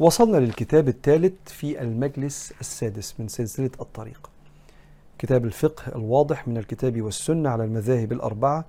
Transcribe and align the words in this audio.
وصلنا 0.00 0.36
للكتاب 0.36 0.88
الثالث 0.88 1.32
في 1.46 1.82
المجلس 1.82 2.52
السادس 2.60 3.14
من 3.20 3.28
سلسلة 3.28 3.70
الطريق. 3.80 4.30
كتاب 5.18 5.44
الفقه 5.44 5.96
الواضح 5.96 6.48
من 6.48 6.56
الكتاب 6.58 7.02
والسنة 7.02 7.48
على 7.50 7.64
المذاهب 7.64 8.12
الأربعة 8.12 8.64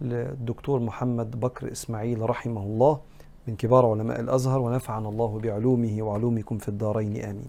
للدكتور 0.00 0.80
محمد 0.80 1.40
بكر 1.40 1.72
إسماعيل 1.72 2.30
رحمه 2.30 2.62
الله 2.62 3.00
من 3.48 3.56
كبار 3.56 3.86
علماء 3.86 4.20
الأزهر 4.20 4.60
ونفعنا 4.60 5.08
الله 5.08 5.38
بعلومه 5.38 6.02
وعلومكم 6.02 6.58
في 6.58 6.68
الدارين 6.68 7.16
آمين. 7.24 7.48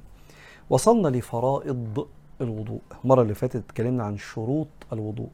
وصلنا 0.70 1.08
لفرائض 1.08 2.08
الوضوء. 2.42 2.80
المرة 3.04 3.22
اللي 3.22 3.34
فاتت 3.36 3.56
اتكلمنا 3.56 4.04
عن 4.04 4.18
شروط 4.18 4.68
الوضوء 4.94 5.30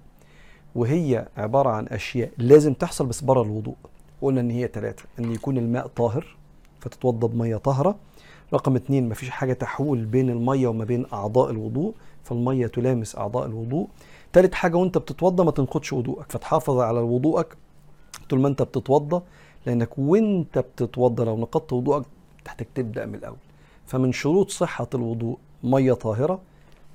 وهي 0.75 1.27
عبارة 1.37 1.69
عن 1.69 1.87
أشياء 1.87 2.31
لازم 2.37 2.73
تحصل 2.73 3.05
بس 3.05 3.21
بره 3.21 3.41
الوضوء. 3.41 3.75
قلنا 4.21 4.41
إن 4.41 4.51
هي 4.51 4.67
ثلاثة 4.67 5.03
إن 5.19 5.31
يكون 5.31 5.57
الماء 5.57 5.87
طاهر 5.87 6.35
فتتوضى 6.81 7.27
بمية 7.27 7.57
طاهرة 7.57 7.95
رقم 8.53 8.75
اتنين 8.75 9.09
مفيش 9.09 9.29
حاجة 9.29 9.53
تحول 9.53 10.05
بين 10.05 10.29
المية 10.29 10.67
وما 10.67 10.85
بين 10.85 11.05
أعضاء 11.13 11.51
الوضوء 11.51 11.93
فالمية 12.23 12.67
تلامس 12.67 13.15
أعضاء 13.15 13.45
الوضوء. 13.45 13.87
تالت 14.33 14.53
حاجة 14.53 14.77
وأنت 14.77 14.97
بتتوضى 14.97 15.43
ما 15.43 15.51
تنقضش 15.51 15.93
وضوءك 15.93 16.31
فتحافظ 16.31 16.79
على 16.79 16.99
وضوءك 16.99 17.57
طول 18.29 18.39
ما 18.39 18.47
أنت 18.47 18.61
بتتوضى 18.61 19.21
لأنك 19.65 19.99
وأنت 19.99 20.59
بتتوضى 20.59 21.23
لو 21.23 21.37
نقضت 21.37 21.73
وضوءك 21.73 22.03
تحتاج 22.45 22.67
تبدأ 22.75 23.05
من 23.05 23.15
الأول. 23.15 23.37
فمن 23.85 24.11
شروط 24.11 24.49
صحة 24.49 24.87
الوضوء 24.95 25.37
مية 25.63 25.93
طاهرة 25.93 26.39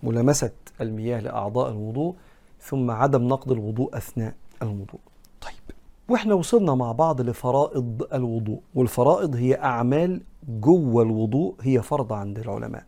ملامسة 0.02 0.50
المياه 0.80 1.20
لأعضاء 1.20 1.70
الوضوء 1.70 2.14
ثم 2.60 2.90
عدم 2.90 3.28
نقض 3.28 3.52
الوضوء 3.52 3.96
أثناء 3.96 4.34
الوضوء. 4.62 5.00
طيب. 5.40 5.76
وإحنا 6.08 6.34
وصلنا 6.34 6.74
مع 6.74 6.92
بعض 6.92 7.20
لفرائض 7.20 8.06
الوضوء 8.12 8.60
والفرائض 8.74 9.36
هي 9.36 9.54
أعمال 9.54 10.20
جوة 10.48 11.02
الوضوء 11.02 11.54
هي 11.60 11.82
فرض 11.82 12.12
عند 12.12 12.38
العلماء. 12.38 12.84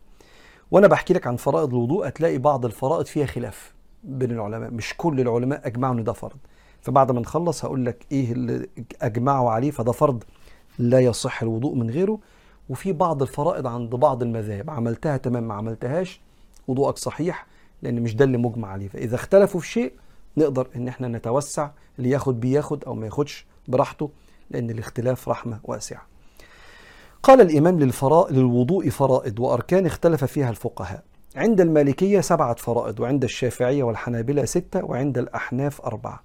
وأنا 0.71 0.87
بحكي 0.87 1.13
لك 1.13 1.27
عن 1.27 1.35
فرائض 1.35 1.69
الوضوء 1.73 2.07
هتلاقي 2.07 2.37
بعض 2.37 2.65
الفرائض 2.65 3.05
فيها 3.05 3.25
خلاف 3.25 3.73
بين 4.03 4.31
العلماء. 4.31 4.71
مش 4.71 4.93
كل 4.97 5.19
العلماء 5.21 5.67
أجمعوا 5.67 5.93
إن 5.93 6.03
ده 6.03 6.13
فرض. 6.13 6.37
فبعد 6.81 7.11
ما 7.11 7.19
نخلص 7.19 7.65
هقول 7.65 7.85
لك 7.85 8.05
إيه 8.11 8.31
اللي 8.31 8.67
أجمعوا 9.01 9.49
عليه 9.51 9.71
فده 9.71 9.91
فرض 9.91 10.23
لا 10.79 10.99
يصح 10.99 11.41
الوضوء 11.41 11.75
من 11.75 11.89
غيره. 11.89 12.19
وفي 12.69 12.93
بعض 12.93 13.21
الفرائض 13.21 13.67
عند 13.67 13.89
بعض 13.95 14.23
المذاهب 14.23 14.69
عملتها 14.69 15.17
تمام 15.17 15.43
ما 15.47 15.53
عملتهاش 15.53 16.21
وضوءك 16.67 16.97
صحيح 16.97 17.47
لأن 17.81 18.01
مش 18.01 18.15
ده 18.15 18.25
اللي 18.25 18.37
مجمع 18.37 18.67
عليه. 18.67 18.87
فإذا 18.87 19.15
اختلفوا 19.15 19.59
في 19.59 19.67
شيء 19.67 19.93
نقدر 20.39 20.67
إن 20.75 20.87
إحنا 20.87 21.07
نتوسع 21.07 21.69
اللي 21.99 22.09
ياخد 22.09 22.39
بياخد 22.39 22.83
أو 22.83 22.95
ما 22.95 23.05
ياخدش 23.05 23.45
براحته 23.67 24.09
لأن 24.49 24.69
الاختلاف 24.69 25.29
رحمة 25.29 25.59
واسعة. 25.63 26.01
قال 27.23 27.41
الإمام 27.41 27.79
للفراء 27.79 28.33
للوضوء 28.33 28.89
فرائض 28.89 29.39
وأركان 29.39 29.85
اختلف 29.85 30.23
فيها 30.23 30.49
الفقهاء. 30.49 31.03
عند 31.35 31.61
المالكية 31.61 32.21
سبعة 32.21 32.55
فرائض 32.55 32.99
وعند 32.99 33.23
الشافعية 33.23 33.83
والحنابلة 33.83 34.45
ستة 34.45 34.85
وعند 34.85 35.17
الأحناف 35.17 35.81
أربعة. 35.81 36.23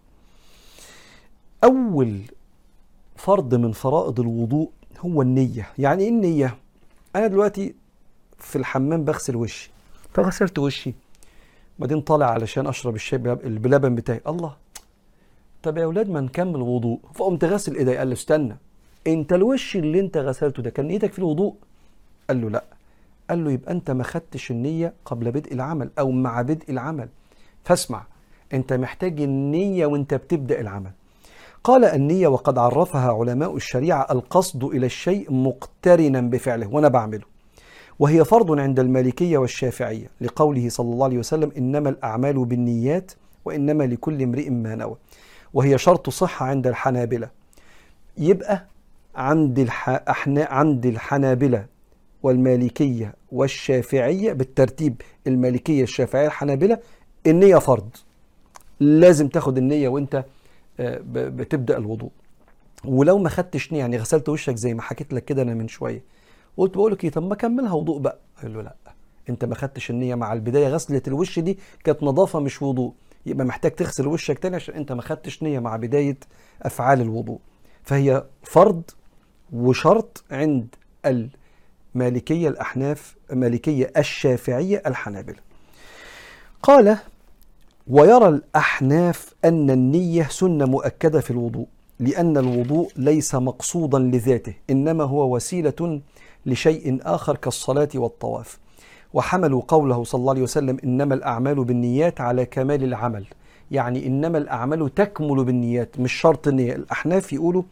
أول 1.64 2.20
فرض 3.16 3.54
من 3.54 3.72
فرائض 3.72 4.20
الوضوء 4.20 4.70
هو 5.00 5.22
النية. 5.22 5.68
يعني 5.78 6.02
إيه 6.02 6.08
النية؟ 6.08 6.56
أنا 7.16 7.26
دلوقتي 7.26 7.74
في 8.38 8.56
الحمام 8.56 9.04
بغسل 9.04 9.36
وشي. 9.36 9.70
فغسلت 10.14 10.58
وشي. 10.58 10.94
بعدين 11.78 12.00
طالع 12.00 12.26
علشان 12.26 12.66
أشرب 12.66 12.94
الشاي 12.94 13.18
بلبن 13.18 13.94
بتاعي. 13.94 14.20
الله. 14.26 14.56
طب 15.62 15.78
يا 15.78 15.84
أولاد 15.84 16.10
ما 16.10 16.20
نكمل 16.20 16.60
وضوء. 16.60 16.98
فقمت 17.14 17.44
غاسل 17.44 17.76
إيدي. 17.76 17.96
قال 17.96 18.08
له 18.08 18.12
استنى. 18.12 18.56
أنت 19.06 19.32
الوش 19.32 19.76
اللي 19.76 20.00
أنت 20.00 20.16
غسلته 20.16 20.62
ده 20.62 20.70
كان 20.70 20.88
إيدك 20.88 21.12
في 21.12 21.18
الوضوء؟ 21.18 21.54
قال 22.28 22.40
له 22.40 22.50
لا. 22.50 22.64
قال 23.30 23.44
له 23.44 23.50
يبقى 23.50 23.72
أنت 23.72 23.90
ما 23.90 24.04
خدتش 24.04 24.50
النية 24.50 24.92
قبل 25.04 25.30
بدء 25.30 25.52
العمل 25.54 25.90
أو 25.98 26.10
مع 26.10 26.42
بدء 26.42 26.70
العمل. 26.70 27.08
فاسمع. 27.64 28.06
أنت 28.52 28.72
محتاج 28.72 29.20
النية 29.20 29.86
وأنت 29.86 30.14
بتبدأ 30.14 30.60
العمل. 30.60 30.90
قال 31.64 31.84
النية 31.84 32.28
وقد 32.28 32.58
عرفها 32.58 33.12
علماء 33.12 33.56
الشريعة 33.56 34.06
القصد 34.10 34.64
إلى 34.64 34.86
الشيء 34.86 35.32
مقترنا 35.32 36.20
بفعله. 36.20 36.68
وأنا 36.68 36.88
بعمله. 36.88 37.33
وهي 37.98 38.24
فرض 38.24 38.60
عند 38.60 38.80
المالكية 38.80 39.38
والشافعية 39.38 40.10
لقوله 40.20 40.68
صلى 40.68 40.92
الله 40.92 41.04
عليه 41.04 41.18
وسلم 41.18 41.52
إنما 41.58 41.88
الأعمال 41.88 42.44
بالنيات 42.44 43.12
وإنما 43.44 43.84
لكل 43.84 44.22
امرئ 44.22 44.50
ما 44.50 44.74
نوى. 44.74 44.96
وهي 45.54 45.78
شرط 45.78 46.10
صحة 46.10 46.46
عند 46.46 46.66
الحنابلة. 46.66 47.28
يبقى 48.18 48.66
عند. 49.14 49.68
أحنا... 49.88 50.44
عند 50.44 50.86
الحنابلة 50.86 51.66
والمالكية 52.22 53.14
والشافعية 53.32 54.32
بالترتيب 54.32 55.00
المالكية 55.26 55.82
الشافعية 55.82 56.26
الحنابلة 56.26 56.78
النية 57.26 57.56
فرض. 57.56 57.88
لازم 58.80 59.28
تاخد 59.28 59.58
النية 59.58 59.88
وانت 59.88 60.24
بتبدأ 61.12 61.76
الوضوء. 61.78 62.10
ولو 62.84 63.18
ما 63.18 63.28
خدتش 63.28 63.72
نية 63.72 63.78
يعني 63.78 63.96
غسلت 63.98 64.28
وشك 64.28 64.54
زي 64.56 64.74
ما 64.74 64.82
حكيت 64.82 65.12
لك 65.12 65.24
كده 65.24 65.42
أنا 65.42 65.54
من 65.54 65.68
شوية 65.68 66.02
قلت 66.56 66.74
بقول 66.76 66.92
لك 66.92 67.04
إيه 67.04 67.10
طب 67.10 67.22
ما 67.22 67.34
كملها 67.34 67.72
وضوء 67.72 67.98
بقى. 67.98 68.18
قال 68.42 68.54
له 68.54 68.62
لا. 68.62 68.74
انت 69.28 69.44
ما 69.44 69.54
خدتش 69.54 69.90
النية 69.90 70.14
مع 70.14 70.32
البداية 70.32 70.68
غسلة 70.68 71.02
الوش 71.06 71.38
دي 71.38 71.58
كانت 71.84 72.02
نظافة 72.02 72.40
مش 72.40 72.62
وضوء. 72.62 72.92
يبقى 73.26 73.46
محتاج 73.46 73.70
تغسل 73.72 74.06
وشك 74.06 74.38
تاني 74.38 74.56
عشان 74.56 74.74
انت 74.74 74.92
ما 74.92 75.02
خدتش 75.02 75.42
نية 75.42 75.58
مع 75.58 75.76
بداية 75.76 76.16
أفعال 76.62 77.00
الوضوء. 77.00 77.38
فهي 77.82 78.24
فرض 78.42 78.82
وشرط 79.52 80.24
عند 80.30 80.74
المالكية 81.06 82.48
الأحناف 82.48 83.16
المالكية 83.32 83.92
الشافعية 83.96 84.82
الحنابلة. 84.86 85.38
قال 86.62 86.98
ويرى 87.86 88.28
الأحناف 88.28 89.34
أن 89.44 89.70
النية 89.70 90.22
سنة 90.30 90.64
مؤكدة 90.66 91.20
في 91.20 91.30
الوضوء. 91.30 91.66
لأن 92.00 92.36
الوضوء 92.36 92.90
ليس 92.96 93.34
مقصودا 93.34 93.98
لذاته 93.98 94.54
إنما 94.70 95.04
هو 95.04 95.36
وسيلة 95.36 96.00
لشيء 96.46 96.98
آخر 97.02 97.36
كالصلاة 97.36 97.88
والطواف. 97.94 98.58
وحملوا 99.14 99.62
قوله 99.68 100.04
صلى 100.04 100.18
الله 100.18 100.32
عليه 100.32 100.42
وسلم 100.42 100.78
إنما 100.84 101.14
الأعمال 101.14 101.64
بالنيات 101.64 102.20
على 102.20 102.46
كمال 102.46 102.84
العمل. 102.84 103.26
يعني 103.70 104.06
إنما 104.06 104.38
الأعمال 104.38 104.94
تكمل 104.94 105.44
بالنيات 105.44 106.00
مش 106.00 106.12
شرط 106.12 106.48
النية 106.48 106.72
الأحناف 106.74 107.32
يقولوا 107.32 107.62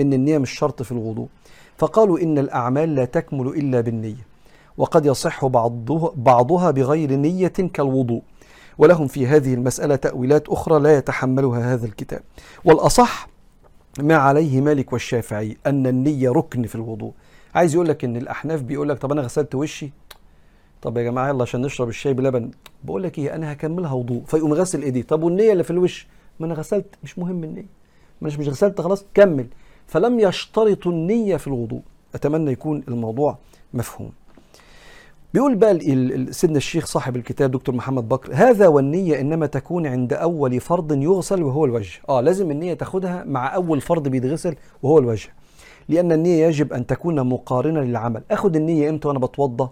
إن 0.00 0.12
النية 0.12 0.38
مش 0.38 0.50
شرط 0.50 0.82
في 0.82 0.92
الوضوء. 0.92 1.28
فقالوا 1.78 2.18
إن 2.18 2.38
الأعمال 2.38 2.94
لا 2.94 3.04
تكمل 3.04 3.46
إلا 3.46 3.80
بالنية 3.80 4.26
وقد 4.76 5.06
يصح 5.06 5.46
بعضها, 5.46 6.12
بعضها 6.16 6.70
بغير 6.70 7.12
نية 7.12 7.48
كالوضوء. 7.48 8.22
ولهم 8.78 9.06
في 9.06 9.26
هذه 9.26 9.54
المسألة 9.54 9.96
تأويلات 9.96 10.48
أخرى 10.48 10.80
لا 10.80 10.96
يتحملها 10.96 11.74
هذا 11.74 11.86
الكتاب. 11.86 12.22
والأصح 12.64 13.31
ما 13.98 14.14
عليه 14.16 14.60
مالك 14.60 14.92
والشافعي 14.92 15.56
أن 15.66 15.86
النية 15.86 16.30
ركن 16.30 16.62
في 16.62 16.74
الوضوء. 16.74 17.12
عايز 17.54 17.74
يقول 17.74 17.88
لك 17.88 18.04
إن 18.04 18.16
الأحناف 18.16 18.62
بيقول 18.62 18.88
لك 18.88 18.98
طب 18.98 19.12
أنا 19.12 19.22
غسلت 19.22 19.54
وشي؟ 19.54 19.90
طب 20.82 20.96
يا 20.96 21.02
جماعة 21.02 21.28
يلا 21.28 21.42
عشان 21.42 21.62
نشرب 21.62 21.88
الشاي 21.88 22.14
بلبن. 22.14 22.50
بقول 22.84 23.02
لك 23.02 23.18
إيه 23.18 23.34
أنا 23.34 23.52
هكملها 23.52 23.92
وضوء. 23.92 24.22
فيقوم 24.24 24.52
غسل 24.54 24.82
إيدي 24.82 25.02
طب 25.02 25.22
والنية 25.22 25.52
اللي 25.52 25.64
في 25.64 25.70
الوش؟ 25.70 26.06
ما 26.40 26.46
أنا 26.46 26.54
غسلت. 26.54 26.86
مش 27.04 27.18
مهم 27.18 27.44
النية. 27.44 27.66
مش 28.22 28.38
مش 28.38 28.48
غسلت 28.48 28.80
خلاص 28.80 29.04
كمل. 29.14 29.46
فلم 29.86 30.20
يشترطوا 30.20 30.92
النية 30.92 31.36
في 31.36 31.46
الوضوء. 31.46 31.82
أتمنى 32.14 32.52
يكون 32.52 32.82
الموضوع 32.88 33.38
مفهوم. 33.74 34.12
بيقول 35.34 35.54
بقى 35.54 35.78
سيدنا 36.32 36.56
الشيخ 36.56 36.86
صاحب 36.86 37.16
الكتاب 37.16 37.50
دكتور 37.50 37.74
محمد 37.74 38.08
بكر 38.08 38.34
هذا 38.34 38.68
والنية 38.68 39.20
إنما 39.20 39.46
تكون 39.46 39.86
عند 39.86 40.12
أول 40.12 40.60
فرض 40.60 40.92
يغسل 40.92 41.42
وهو 41.42 41.64
الوجه. 41.64 42.00
آه 42.08 42.20
لازم 42.20 42.50
النية 42.50 42.74
تاخدها 42.74 43.24
مع 43.24 43.54
أول 43.54 43.80
فرض 43.80 44.08
بيتغسل 44.08 44.56
وهو 44.82 44.98
الوجه 44.98 45.28
لأن 45.88 46.12
النية 46.12 46.46
يجب 46.46 46.72
أن 46.72 46.86
تكون 46.86 47.26
مقارنة 47.26 47.80
للعمل. 47.80 48.22
أخد 48.30 48.56
النية 48.56 48.90
إمتى 48.90 49.08
وأنا 49.08 49.18
بتوضى؟ 49.18 49.68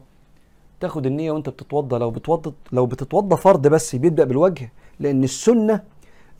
تاخد 0.80 1.06
النية 1.06 1.30
وأنت 1.30 1.48
بتتوضى. 1.48 1.98
لو 1.98 2.10
بتوضى 2.10 2.52
لو 2.72 2.86
بتتوضى 2.86 3.36
فرض 3.36 3.66
بس 3.68 3.96
بيبدأ 3.96 4.24
بالوجه 4.24 4.72
لأن 5.00 5.24
السنة 5.24 5.80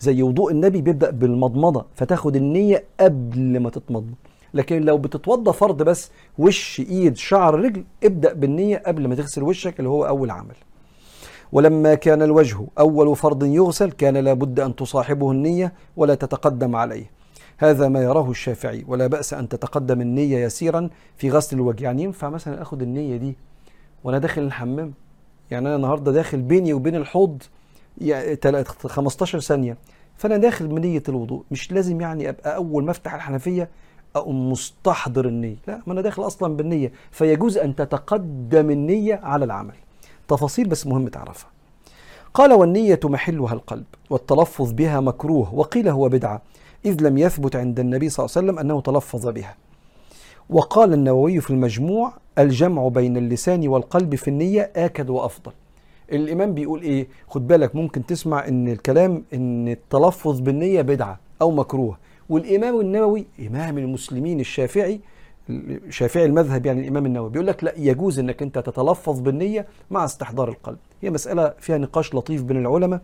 زي 0.00 0.22
وضوء 0.22 0.52
النبي 0.52 0.80
بيبدأ 0.82 1.10
بالمضمضة 1.10 1.86
فتاخد 1.94 2.36
النية 2.36 2.84
قبل 3.00 3.60
ما 3.60 3.70
تتمضمض. 3.70 4.14
لكن 4.54 4.82
لو 4.82 4.98
بتتوضى 4.98 5.52
فرض 5.52 5.82
بس 5.82 6.10
وش 6.38 6.80
إيد 6.80 7.16
شعر 7.16 7.54
رجل 7.54 7.84
ابدأ 8.04 8.32
بالنية 8.32 8.82
قبل 8.86 9.08
ما 9.08 9.14
تغسل 9.14 9.42
وشك 9.42 9.78
اللي 9.78 9.88
هو 9.90 10.06
أول 10.06 10.30
عمل. 10.30 10.54
ولما 11.52 11.94
كان 11.94 12.22
الوجه 12.22 12.66
أول 12.78 13.16
فرض 13.16 13.44
يغسل 13.44 13.90
كان 13.92 14.16
لابد 14.16 14.60
أن 14.60 14.76
تصاحبه 14.76 15.30
النية 15.30 15.72
ولا 15.96 16.14
تتقدم 16.14 16.76
عليه. 16.76 17.10
هذا 17.58 17.88
ما 17.88 18.02
يراه 18.02 18.30
الشافعي 18.30 18.84
ولا 18.88 19.06
بأس 19.06 19.34
أن 19.34 19.48
تتقدم 19.48 20.00
النية 20.00 20.38
يسيرا 20.44 20.90
في 21.16 21.30
غسل 21.30 21.56
الوجه. 21.56 21.84
يعني 21.84 22.02
ينفع 22.02 22.28
مثلا 22.30 22.62
أخد 22.62 22.82
النية 22.82 23.16
دي 23.16 23.36
وأنا 24.04 24.18
داخل 24.18 24.42
الحمام؟ 24.42 24.92
يعني 25.50 25.68
أنا 25.68 25.76
النهاردة 25.76 26.12
داخل 26.12 26.42
بيني 26.42 26.72
وبين 26.72 26.96
الحوض 26.96 27.42
15 28.86 29.40
ثانية 29.40 29.76
فأنا 30.16 30.36
داخل 30.36 30.66
بنية 30.66 31.02
الوضوء. 31.08 31.42
مش 31.50 31.72
لازم 31.72 32.00
يعني 32.00 32.28
أبقى 32.28 32.56
أول 32.56 32.84
ما 32.84 32.90
أفتح 32.90 33.14
الحنفية 33.14 33.68
أو 34.16 34.32
مستحضر 34.32 35.26
النية. 35.26 35.56
لا 35.68 35.80
ما 35.86 35.92
أنا 35.92 36.00
داخل 36.00 36.26
أصلا 36.26 36.56
بالنية. 36.56 36.92
فيجوز 37.10 37.58
أن 37.58 37.76
تتقدم 37.76 38.70
النية 38.70 39.20
على 39.22 39.44
العمل. 39.44 39.74
تفاصيل 40.28 40.68
بس 40.68 40.86
مهم 40.86 41.08
تعرفها. 41.08 41.50
قال 42.34 42.52
والنية 42.52 43.00
محلها 43.04 43.52
القلب 43.52 43.84
والتلفظ 44.10 44.72
بها 44.72 45.00
مكروه. 45.00 45.54
وقيل 45.54 45.88
هو 45.88 46.08
بدعة 46.08 46.42
إذ 46.84 47.02
لم 47.02 47.18
يثبت 47.18 47.56
عند 47.56 47.80
النبي 47.80 48.08
صلى 48.08 48.24
الله 48.26 48.36
عليه 48.36 48.46
وسلم 48.46 48.58
أنه 48.58 48.80
تلفظ 48.80 49.28
بها. 49.28 49.56
وقال 50.50 50.92
النووي 50.92 51.40
في 51.40 51.50
المجموع 51.50 52.12
الجمع 52.38 52.88
بين 52.88 53.16
اللسان 53.16 53.68
والقلب 53.68 54.14
في 54.14 54.28
النية 54.28 54.72
آكد 54.76 55.10
وأفضل. 55.10 55.52
الإمام 56.12 56.54
بيقول 56.54 56.82
إيه؟ 56.82 57.08
خد 57.28 57.48
بالك 57.48 57.76
ممكن 57.76 58.06
تسمع 58.06 58.48
إن 58.48 58.68
الكلام 58.68 59.24
إن 59.34 59.68
التلفظ 59.68 60.40
بالنية 60.40 60.82
بدعة 60.82 61.18
أو 61.42 61.50
مكروه. 61.50 61.96
والإمام 62.30 62.80
النووي 62.80 63.26
إمام 63.46 63.78
المسلمين 63.78 64.40
الشافعي 64.40 65.00
شافعي 65.88 66.24
المذهب 66.24 66.66
يعني 66.66 66.80
الإمام 66.80 67.06
النووي 67.06 67.30
بيقول 67.30 67.46
لك 67.46 67.64
لا 67.64 67.72
يجوز 67.76 68.18
إنك 68.18 68.42
أنت 68.42 68.58
تتلفظ 68.58 69.20
بالنية 69.20 69.66
مع 69.90 70.04
استحضار 70.04 70.48
القلب. 70.48 70.78
هي 71.02 71.10
مسألة 71.10 71.54
فيها 71.58 71.78
نقاش 71.78 72.14
لطيف 72.14 72.42
بين 72.42 72.56
العلماء 72.56 73.00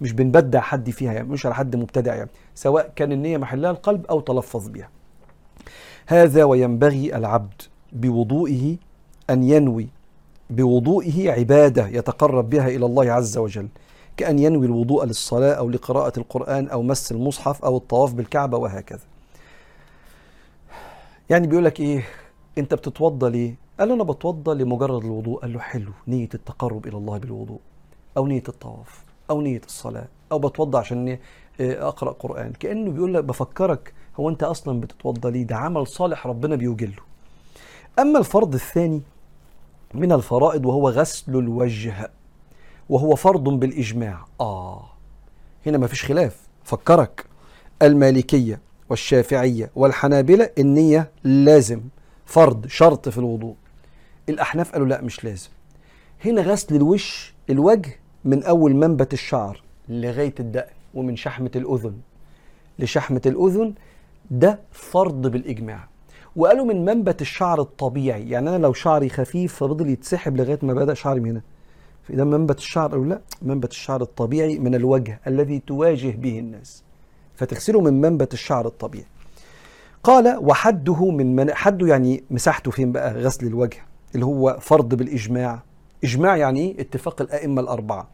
مش 0.00 0.12
بنبدع 0.12 0.60
حد 0.60 0.90
فيها 0.90 1.12
يعني 1.12 1.28
مش 1.28 1.46
على 1.46 1.54
حد 1.54 1.76
مبتدع 1.76 2.14
يعني 2.14 2.30
سواء 2.54 2.92
كان 2.96 3.12
النية 3.12 3.36
محلها 3.36 3.70
القلب 3.70 4.06
أو 4.06 4.20
تلفظ 4.20 4.68
بها. 4.68 4.88
هذا 6.06 6.44
وينبغي 6.44 7.16
العبد 7.16 7.62
بوضوئه 7.92 8.76
أن 9.30 9.44
ينوي 9.44 9.88
بوضوئه 10.50 11.32
عبادة 11.32 11.88
يتقرب 11.88 12.50
بها 12.50 12.68
إلى 12.68 12.86
الله 12.86 13.12
عز 13.12 13.38
وجل. 13.38 13.68
كأن 14.18 14.38
ينوي 14.38 14.66
الوضوء 14.66 15.04
للصلاة 15.04 15.52
أو 15.52 15.70
لقراءة 15.70 16.12
القرآن 16.18 16.68
أو 16.68 16.82
مس 16.82 17.12
المصحف 17.12 17.64
أو 17.64 17.76
الطواف 17.76 18.14
بالكعبة 18.14 18.58
وهكذا. 18.58 19.00
يعني 21.30 21.46
بيقول 21.46 21.64
لك 21.64 21.80
إيه؟ 21.80 22.04
أنت 22.58 22.74
بتتوضى 22.74 23.30
ليه؟ 23.30 23.54
قال 23.80 23.92
أنا 23.92 24.04
بتوضى 24.04 24.62
لمجرد 24.62 25.04
الوضوء. 25.04 25.40
قال 25.40 25.52
له 25.52 25.58
حلو 25.60 25.92
نية 26.08 26.28
التقرب 26.34 26.86
إلى 26.86 26.96
الله 26.96 27.18
بالوضوء 27.18 27.58
أو 28.16 28.26
نية 28.26 28.42
الطواف 28.48 29.04
أو 29.30 29.40
نية 29.40 29.60
الصلاة 29.66 30.08
أو 30.32 30.38
بتوضى 30.38 30.78
عشان 30.78 31.18
أقرأ 31.60 32.12
قرآن. 32.12 32.52
كأنه 32.52 32.90
بيقول 32.90 33.14
لك 33.14 33.24
بفكرك 33.24 33.92
هو 34.20 34.28
أنت 34.28 34.42
أصلا 34.42 34.80
بتتوضى 34.80 35.30
ليه؟ 35.30 35.42
ده 35.42 35.56
عمل 35.56 35.86
صالح 35.86 36.26
ربنا 36.26 36.56
بيوجله 36.56 37.02
أما 37.98 38.18
الفرض 38.18 38.54
الثاني 38.54 39.02
من 39.94 40.12
الفرائض 40.12 40.66
وهو 40.66 40.88
غسل 40.88 41.36
الوجه 41.36 42.10
وهو 42.88 43.14
فرض 43.14 43.44
بالإجماع. 43.44 44.24
آه. 44.40 44.84
هنا 45.66 45.78
ما 45.78 45.86
فيش 45.86 46.04
خلاف. 46.04 46.36
فكرك 46.64 47.24
المالكية 47.82 48.60
والشافعية 48.90 49.70
والحنابلة 49.76 50.50
النية 50.58 51.10
لازم. 51.24 51.80
فرض 52.26 52.66
شرط 52.66 53.08
في 53.08 53.18
الوضوء. 53.18 53.54
الأحناف 54.28 54.72
قالوا 54.72 54.86
لا 54.86 55.00
مش 55.00 55.24
لازم. 55.24 55.48
هنا 56.24 56.42
غسل 56.42 56.74
الوش 56.76 57.34
الوجه 57.50 58.00
من 58.24 58.42
أول 58.42 58.74
منبت 58.76 59.12
الشعر 59.12 59.62
لغاية 59.88 60.34
الدقن 60.40 60.72
ومن 60.94 61.16
شحمة 61.16 61.50
الأذن. 61.56 61.94
لشحمة 62.78 63.22
الأذن 63.26 63.74
ده 64.30 64.60
فرض 64.72 65.26
بالإجماع. 65.26 65.88
وقالوا 66.36 66.64
من 66.64 66.84
منبت 66.84 67.20
الشعر 67.20 67.60
الطبيعي. 67.60 68.30
يعني 68.30 68.48
أنا 68.48 68.58
لو 68.58 68.72
شعري 68.72 69.08
خفيف 69.08 69.54
ففضل 69.54 69.88
يتسحب 69.88 70.36
لغاية 70.36 70.58
ما 70.62 70.74
بدأ 70.74 70.94
شعري 70.94 71.20
من 71.20 71.30
هنا. 71.30 71.42
ده 72.10 72.24
منبت 72.24 72.58
الشعر 72.58 72.94
أو 72.94 73.04
لا؟ 73.04 73.20
منبت 73.42 73.70
الشعر 73.70 74.02
الطبيعي 74.02 74.58
من 74.58 74.74
الوجه 74.74 75.20
الذي 75.26 75.58
تواجه 75.66 76.10
به 76.10 76.38
الناس. 76.38 76.82
فتغسله 77.36 77.80
من 77.80 78.00
منبت 78.00 78.32
الشعر 78.32 78.66
الطبيعي. 78.66 79.06
قال 80.02 80.38
وحده 80.42 81.10
من 81.10 81.36
من 81.36 81.54
حده 81.54 81.86
يعني 81.86 82.24
مساحته 82.30 82.70
فين 82.70 82.92
بقى؟ 82.92 83.14
غسل 83.14 83.46
الوجه 83.46 83.78
اللي 84.14 84.26
هو 84.26 84.58
فرض 84.60 84.94
بالإجماع. 84.94 85.62
إجماع 86.04 86.36
يعني 86.36 86.60
إيه؟ 86.60 86.80
اتفاق 86.80 87.22
الأئمة 87.22 87.60
الأربعة 87.60 88.08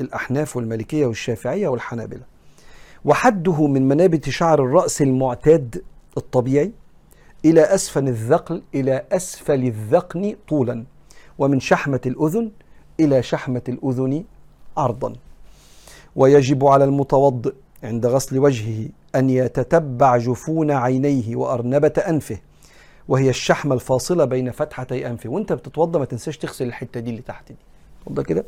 الأحناف 0.00 0.56
والمالكية 0.56 1.06
والشافعية 1.06 1.68
والحنابلة. 1.68 2.22
وحده 3.04 3.66
من 3.66 3.88
منابت 3.88 4.28
شعر 4.28 4.62
الرأس 4.64 5.02
المعتاد 5.02 5.82
الطبيعي 6.16 6.72
إلى 7.44 7.60
أسفل 7.60 8.08
الذقن 8.08 8.62
إلى 8.74 9.04
أسفل 9.12 9.64
الذقن 9.64 10.36
طولا. 10.48 10.84
ومن 11.38 11.60
شحمة 11.60 12.00
الأذن 12.06 12.50
إلى 13.04 13.22
شحمة 13.22 13.62
الأذن 13.68 14.24
عرضا. 14.76 15.12
ويجب 16.16 16.64
على 16.66 16.84
المتوضئ 16.84 17.54
عند 17.84 18.06
غسل 18.06 18.38
وجهه 18.38 18.88
أن 19.14 19.30
يتتبع 19.30 20.16
جفون 20.16 20.70
عينيه 20.70 21.36
وأرنبة 21.36 21.92
أنفه 22.08 22.38
وهي 23.08 23.30
الشحمة 23.30 23.74
الفاصلة 23.74 24.24
بين 24.24 24.50
فتحتي 24.50 25.06
أنفه 25.06 25.30
وأنت 25.30 25.52
بتتوضى 25.52 25.98
ما 25.98 26.04
تنساش 26.04 26.38
تغسل 26.38 26.66
الحتة 26.66 27.00
دي 27.00 27.10
اللي 27.10 27.22
تحت 27.22 27.48
دي. 27.48 27.56
توضى 28.06 28.22
كده؟ 28.22 28.44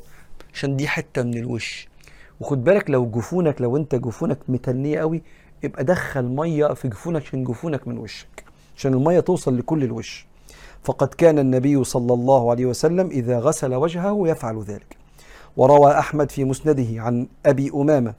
عشان 0.55 0.77
دي 0.77 0.89
حتة 0.89 1.23
من 1.23 1.39
الوش. 1.39 1.89
وخد 2.41 2.65
بالك 2.65 2.91
لو 2.91 3.06
جفونك 3.06 3.61
لو 3.61 3.77
أنت 3.77 3.95
جفونك 3.95 4.39
متنية 4.49 4.99
قوي 4.99 5.23
يبقى 5.62 5.85
دخل 5.85 6.23
مية 6.23 6.67
في 6.67 6.89
جفونك 6.89 7.23
عشان 7.23 7.45
جفونك 7.45 7.89
من 7.89 7.99
وشك 7.99 8.45
عشان 8.77 8.93
المية 8.95 9.21
توصل 9.21 9.59
لكل 9.59 9.85
الوش. 9.85 10.27
فقد 10.84 11.08
كان 11.08 11.38
النبي 11.38 11.84
صلى 11.84 12.14
الله 12.14 12.50
عليه 12.50 12.66
وسلم 12.66 13.10
إذا 13.10 13.38
غسل 13.38 13.75
وجهه 13.75 14.28
يفعل 14.28 14.62
ذلك. 14.62 14.96
وروى 15.56 15.98
أحمد 15.98 16.31
في 16.31 16.44
مسنده 16.44 17.02
عن 17.02 17.26
أبي 17.46 17.70
أمامة 17.75 18.14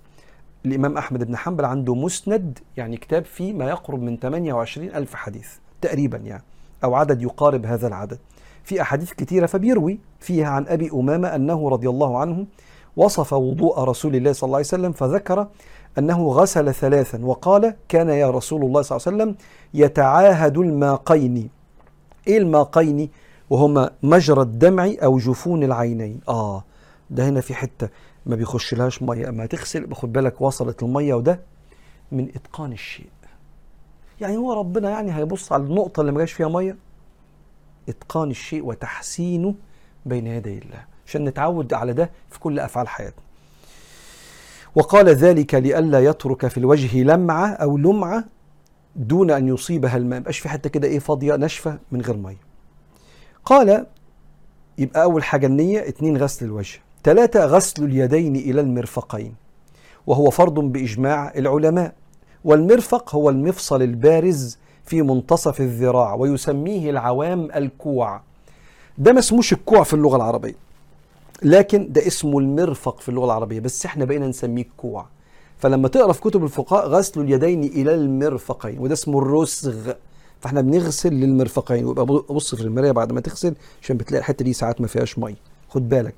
الإمام 0.65 0.97
أحمد 0.97 1.23
بن 1.23 1.37
حنبل 1.37 1.65
عنده 1.65 1.95
مسند 1.95 2.59
يعني 2.77 2.97
كتاب 2.97 3.25
فيه 3.25 3.53
ما 3.53 3.69
يقرب 3.69 4.01
من 4.01 4.17
28 4.17 4.87
ألف 4.89 5.15
حديث 5.15 5.47
تقريبا 5.81 6.17
يعني 6.17 6.43
أو 6.83 6.95
عدد 6.95 7.21
يقارب 7.21 7.65
هذا 7.65 7.87
العدد. 7.87 8.17
في 8.63 8.81
أحاديث 8.81 9.13
كثيرة 9.13 9.45
فبيروي 9.45 9.99
فيها 10.19 10.47
عن 10.47 10.65
أبي 10.67 10.89
أمامة 10.93 11.35
أنه 11.35 11.69
رضي 11.69 11.89
الله 11.89 12.17
عنه 12.17 12.45
وصف 12.97 13.33
وضوء 13.33 13.79
رسول 13.79 14.15
الله 14.15 14.33
صلى 14.33 14.47
الله 14.47 14.57
عليه 14.57 14.67
وسلم 14.67 14.91
فذكر 14.91 15.47
أنه 15.97 16.27
غسل 16.27 16.73
ثلاثا 16.73 17.25
وقال 17.25 17.75
كان 17.89 18.09
يا 18.09 18.29
رسول 18.29 18.63
الله 18.63 18.81
صلى 18.81 18.97
الله 18.97 19.07
عليه 19.07 19.17
وسلم 19.17 19.35
يتعاهد 19.73 20.57
الماقين. 20.57 21.49
إيه 22.27 22.37
الماقين 22.37 23.09
وهما 23.49 23.91
مجرى 24.03 24.41
الدمع 24.41 24.91
أو 25.03 25.17
جفون 25.17 25.63
العينين. 25.63 26.19
آه 26.27 26.63
ده 27.09 27.29
هنا 27.29 27.41
في 27.41 27.53
حتة 27.55 27.89
ما 28.25 28.35
بيخش 28.35 28.73
لهاش 28.73 29.01
مية. 29.01 29.29
أما 29.29 29.45
تغسل 29.45 29.93
خد 29.93 30.13
بالك 30.13 30.41
وصلت 30.41 30.83
المية 30.83 31.13
وده 31.13 31.39
من 32.11 32.29
إتقان 32.35 32.71
الشيء. 32.71 33.07
يعني 34.21 34.37
هو 34.37 34.53
ربنا 34.53 34.89
يعني 34.89 35.15
هيبص 35.15 35.51
على 35.51 35.63
النقطة 35.63 36.01
اللي 36.01 36.11
ما 36.11 36.19
جاش 36.19 36.31
فيها 36.31 36.47
مية؟ 36.47 36.77
إتقان 37.89 38.29
الشيء 38.31 38.65
وتحسينه 38.65 39.55
بين 40.05 40.27
يدي 40.27 40.57
الله. 40.57 40.83
عشان 41.07 41.25
نتعود 41.25 41.73
على 41.73 41.93
ده 41.93 42.09
في 42.29 42.39
كل 42.39 42.59
أفعال 42.59 42.87
حياتنا. 42.87 43.23
وقال 44.75 45.09
ذلك 45.09 45.55
لئلا 45.55 45.99
يترك 45.99 46.47
في 46.47 46.57
الوجه 46.57 47.03
لمعة 47.03 47.47
أو 47.47 47.77
لمعة 47.77 48.23
دون 48.95 49.31
أن 49.31 49.47
يصيبها 49.47 49.97
الماء. 49.97 50.19
مبقاش 50.19 50.39
في 50.39 50.49
حتة 50.49 50.69
كده 50.69 50.87
إيه 50.87 50.99
فاضية 50.99 51.35
ناشفة 51.35 51.79
من 51.91 52.01
غير 52.01 52.17
مية. 52.17 52.37
قال 53.45 53.85
يبقى 54.77 55.03
أول 55.03 55.23
حاجة 55.23 55.47
النية 55.47 55.87
اتنين 55.87 56.17
غسل 56.17 56.45
الوجه. 56.45 56.79
ثلاثة 57.03 57.45
غسل 57.45 57.83
اليدين 57.83 58.35
إلى 58.35 58.61
المرفقين 58.61 59.35
وهو 60.07 60.29
فرض 60.29 60.59
بإجماع 60.59 61.33
العلماء. 61.35 61.93
والمرفق 62.43 63.15
هو 63.15 63.29
المفصل 63.29 63.81
البارز 63.81 64.57
في 64.85 65.01
منتصف 65.01 65.61
الذراع 65.61 66.13
ويسميه 66.13 66.89
العوام 66.89 67.51
الكوع. 67.55 68.21
ده 68.97 69.13
ما 69.13 69.19
اسموش 69.19 69.53
الكوع 69.53 69.83
في 69.83 69.93
اللغة 69.93 70.15
العربية 70.15 70.55
لكن 71.43 71.91
ده 71.91 72.07
اسمه 72.07 72.39
المرفق 72.39 72.99
في 72.99 73.09
اللغة 73.09 73.25
العربية 73.25 73.59
بس 73.59 73.85
إحنا 73.85 74.05
بقينا 74.05 74.27
نسميه 74.27 74.61
الكوع 74.63 75.05
فلما 75.57 75.87
تقرأ 75.87 76.13
في 76.13 76.21
كتب 76.21 76.43
الفقهاء 76.43 76.87
غسل 76.87 77.21
اليدين 77.21 77.63
إلى 77.63 77.95
المرفقين 77.95 78.79
وده 78.79 78.93
اسمه 78.93 79.19
الرسغ. 79.19 79.91
فإحنا 80.39 80.61
بنغسل 80.61 81.13
للمرفقين 81.13 81.85
ويبقى 81.85 82.05
بص 82.05 82.55
في 82.55 82.61
المراية 82.61 82.91
بعد 82.91 83.11
ما 83.11 83.21
تغسل 83.21 83.55
عشان 83.81 83.97
بتلاقي 83.97 84.19
الحتة 84.19 84.45
دي 84.45 84.53
ساعات 84.53 84.81
ما 84.81 84.87
فيهاش 84.87 85.19
مية. 85.19 85.35
خد 85.69 85.89
بالك. 85.89 86.15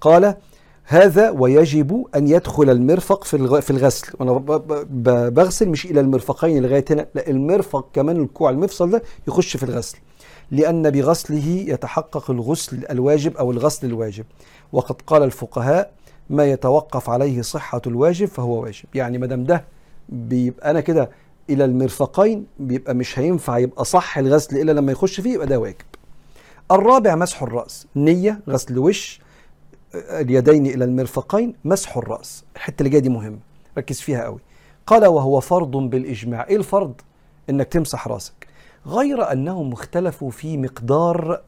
قال 0.00 0.34
هذا 0.84 1.30
ويجب 1.30 2.06
أن 2.16 2.28
يدخل 2.28 2.70
المرفق 2.70 3.24
في 3.24 3.60
في 3.62 3.70
الغسل. 3.70 4.12
وأنا 4.20 4.32
بغسل 5.28 5.68
مش 5.68 5.86
إلى 5.86 6.00
المرفقين 6.00 6.62
لغاية 6.62 6.84
هنا 6.90 7.06
لا 7.14 7.30
المرفق 7.30 7.88
كمان 7.92 8.22
الكوع 8.22 8.50
المفصل 8.50 8.90
ده 8.90 9.02
يخش 9.28 9.56
في 9.56 9.62
الغسل. 9.62 9.98
لأن 10.50 10.90
بغسله 10.90 11.46
يتحقق 11.68 12.30
الغسل 12.30 12.84
الواجب 12.90 13.36
أو 13.36 13.50
الغسل 13.50 13.86
الواجب. 13.86 14.24
وقد 14.72 14.96
قال 15.06 15.22
الفقهاء 15.22 15.92
ما 16.30 16.44
يتوقف 16.44 17.10
عليه 17.10 17.42
صحة 17.42 17.82
الواجب 17.86 18.26
فهو 18.26 18.62
واجب. 18.62 18.84
يعني 18.94 19.18
ما 19.18 19.26
دام 19.26 19.44
ده 19.44 19.64
بيبقى 20.08 20.70
أنا 20.70 20.80
كده 20.80 21.10
إلى 21.50 21.64
المرفقين 21.64 22.46
بيبقى 22.58 22.94
مش 22.94 23.18
هينفع 23.18 23.58
يبقى 23.58 23.84
صح 23.84 24.18
الغسل 24.18 24.56
إلا 24.60 24.72
لما 24.72 24.92
يخش 24.92 25.20
فيه 25.20 25.34
يبقى 25.34 25.46
ده 25.46 25.58
واجب. 25.58 25.76
الرابع 26.72 27.14
مسح 27.14 27.42
الرأس. 27.42 27.86
نية 27.96 28.40
غسل 28.48 28.78
وش 28.78 29.20
اليدين 29.94 30.66
إلى 30.66 30.84
المرفقين 30.84 31.54
مسح 31.64 31.96
الرأس. 31.96 32.44
الحتة 32.56 32.80
اللي 32.80 32.90
جاية 32.90 33.02
دي 33.02 33.08
مهمة 33.08 33.38
ركز 33.78 34.00
فيها 34.00 34.24
قوي. 34.24 34.38
قال 34.86 35.06
وهو 35.06 35.40
فرض 35.40 35.70
بالإجماع. 35.70 36.46
إيه 36.46 36.56
الفرض؟ 36.56 36.94
إنك 37.50 37.66
تمسح 37.66 38.08
رأسك. 38.08 38.46
غير 38.86 39.32
أنهم 39.32 39.72
اختلفوا 39.72 40.30
في 40.30 40.56
مقدار 40.56 41.40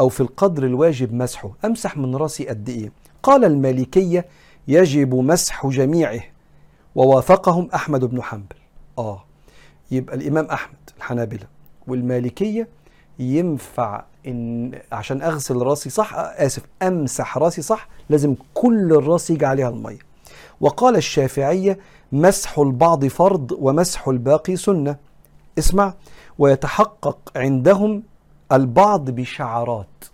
أو 0.00 0.08
في 0.08 0.20
القدر 0.20 0.64
الواجب 0.66 1.14
مسحه. 1.14 1.50
أمسح 1.64 1.96
من 1.96 2.16
رأسي 2.16 2.48
قد 2.48 2.68
إيه؟ 2.68 2.92
قال 3.22 3.44
المالكية 3.44 4.26
يجب 4.68 5.14
مسح 5.14 5.66
جميعه 5.66 6.20
ووافقهم 6.94 7.68
أحمد 7.74 8.04
بن 8.04 8.22
حنبل. 8.22 8.56
آه 8.98 9.24
يبقى 9.90 10.16
الإمام 10.16 10.44
أحمد 10.44 10.76
الحنابلة 10.96 11.46
والمالكية 11.86 12.68
ينفع 13.18 14.04
إن 14.26 14.72
عشان 14.92 15.22
أغسل 15.22 15.56
راسي 15.56 15.90
صح 15.90 16.14
آسف 16.16 16.62
أمسح 16.82 17.38
راسي 17.38 17.62
صح 17.62 17.88
لازم 18.10 18.34
كل 18.54 18.92
الراس 18.92 19.30
يجي 19.30 19.46
عليها 19.46 19.68
المية. 19.68 19.98
وقال 20.60 20.96
الشافعية 20.96 21.78
مسح 22.12 22.58
البعض 22.58 23.06
فرض 23.06 23.52
ومسح 23.58 24.08
الباقي 24.08 24.56
سنة. 24.56 24.96
اسمع 25.58 25.94
ويتحقق 26.38 27.18
عندهم 27.36 28.02
البعض 28.52 29.10
بشعرات. 29.10 30.04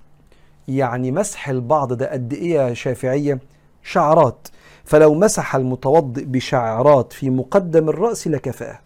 يعني 0.69 1.13
مسح 1.13 1.49
البعض 1.49 1.93
ده 1.93 2.13
قد 2.13 2.33
إيه 2.33 2.51
يا 2.55 2.75
شافعية؟ 2.75 3.39
شعرات. 3.83 4.49
فلو 4.85 5.15
مسح 5.15 5.55
المتوضئ 5.57 6.25
بشعرات 6.25 7.13
في 7.13 7.31
مقدم 7.31 7.89
الرأس 7.89 8.29
لكفاه. 8.29 8.79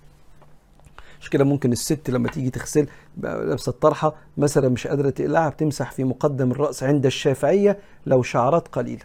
مش 1.20 1.30
كده 1.30 1.44
ممكن 1.44 1.72
الست 1.72 2.10
لما 2.10 2.28
تيجي 2.28 2.50
تغسل 2.50 2.86
لابسة 3.22 3.70
الطرحة 3.70 4.14
مثلا 4.36 4.68
مش 4.68 4.86
قادرة 4.86 5.10
تقلعها 5.10 5.48
بتمسح 5.48 5.92
في 5.92 6.04
مقدم 6.04 6.50
الرأس 6.50 6.82
عند 6.82 7.06
الشافعية 7.06 7.78
لو 8.06 8.22
شعرات 8.22 8.68
قليلة. 8.68 9.02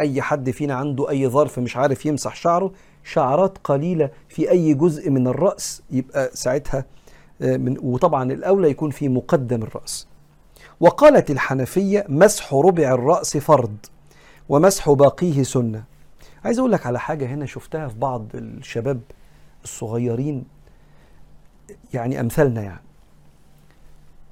أي 0.00 0.22
حد 0.22 0.50
فينا 0.50 0.74
عنده 0.74 1.10
أي 1.10 1.28
ظرف 1.28 1.58
مش 1.58 1.76
عارف 1.76 2.06
يمسح 2.06 2.36
شعره 2.36 2.72
شعرات 3.04 3.58
قليلة 3.64 4.10
في 4.28 4.50
أي 4.50 4.74
جزء 4.74 5.10
من 5.10 5.26
الرأس 5.26 5.82
يبقى 5.90 6.30
ساعتها 6.34 6.84
من 7.40 7.76
وطبعا 7.82 8.32
الأولى 8.32 8.70
يكون 8.70 8.90
في 8.90 9.08
مقدم 9.08 9.62
الرأس. 9.62 10.06
وقالت 10.80 11.30
الحنفية 11.30 12.04
مسح 12.08 12.54
ربع 12.54 12.94
الرأس 12.94 13.36
فرض 13.36 13.76
ومسح 14.48 14.90
باقيه 14.90 15.42
سنة. 15.42 15.84
عايز 16.44 16.58
أقول 16.58 16.72
لك 16.72 16.86
على 16.86 17.00
حاجة 17.00 17.26
هنا 17.26 17.46
شفتها 17.46 17.88
في 17.88 17.98
بعض 17.98 18.26
الشباب 18.34 19.00
الصغيرين 19.64 20.44
يعني 21.94 22.20
أمثالنا 22.20 22.62
يعني 22.62 22.80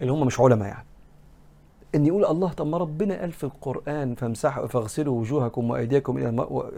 اللي 0.01 0.13
هم 0.13 0.27
مش 0.27 0.41
علماء 0.41 0.69
يعني. 0.69 0.87
إن 1.95 2.07
يقول 2.07 2.25
الله 2.25 2.53
طب 2.53 2.67
ما 2.67 2.79
ربنا 2.79 3.21
قال 3.21 3.33
في 3.33 3.45
القرآن 3.45 4.15
فامسحوا 4.15 4.67
فاغسلوا 4.67 5.21
وجوهكم 5.21 5.71
وأيديكم 5.71 6.19
إلى 6.19 6.29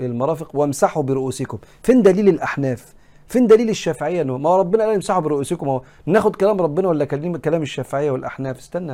المرافق 0.01 0.57
وامسحوا 0.57 1.03
برؤوسكم. 1.03 1.59
فين 1.83 2.03
دليل 2.03 2.29
الأحناف؟ 2.29 2.95
فين 3.29 3.47
دليل 3.47 3.71
الشافعية؟ 3.71 4.23
إنه 4.23 4.39
ما 4.39 4.57
ربنا 4.57 4.85
قال 4.85 4.95
امسحوا 4.95 5.21
برؤوسكم. 5.21 5.69
هو 5.69 5.83
ناخد 6.07 6.37
كلام 6.37 6.61
ربنا 6.61 6.89
ولا 6.89 7.05
كلام 7.05 7.63
الشافعية 7.63 8.11
والأحناف؟ 8.11 8.59
استنى 8.59 8.93